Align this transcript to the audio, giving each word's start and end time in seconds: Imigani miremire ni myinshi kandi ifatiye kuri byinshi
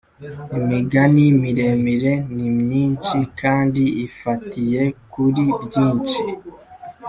Imigani 0.57 1.25
miremire 1.41 2.13
ni 2.35 2.47
myinshi 2.59 3.17
kandi 3.39 3.83
ifatiye 4.05 4.81
kuri 5.11 5.43
byinshi 5.63 6.23